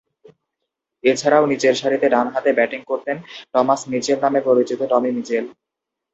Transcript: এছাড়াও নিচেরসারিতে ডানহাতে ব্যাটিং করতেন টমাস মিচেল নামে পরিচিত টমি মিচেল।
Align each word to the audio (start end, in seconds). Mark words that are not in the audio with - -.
এছাড়াও 1.03 1.43
নিচেরসারিতে 1.51 2.07
ডানহাতে 2.09 2.51
ব্যাটিং 2.57 2.81
করতেন 2.89 3.17
টমাস 3.51 3.81
মিচেল 3.91 4.17
নামে 4.23 4.39
পরিচিত 4.47 4.79
টমি 4.91 5.11
মিচেল। 5.17 5.45